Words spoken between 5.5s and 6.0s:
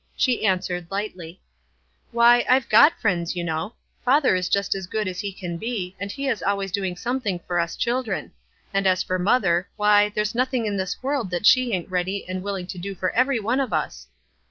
be,